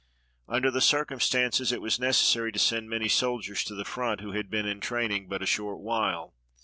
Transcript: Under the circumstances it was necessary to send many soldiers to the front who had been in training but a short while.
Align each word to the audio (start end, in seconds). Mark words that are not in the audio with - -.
Under 0.47 0.71
the 0.71 0.81
circumstances 0.81 1.71
it 1.71 1.79
was 1.79 1.99
necessary 1.99 2.51
to 2.53 2.57
send 2.57 2.89
many 2.89 3.07
soldiers 3.07 3.63
to 3.65 3.75
the 3.75 3.85
front 3.85 4.19
who 4.19 4.31
had 4.31 4.49
been 4.49 4.65
in 4.65 4.79
training 4.79 5.27
but 5.27 5.43
a 5.43 5.45
short 5.45 5.79
while. 5.79 6.33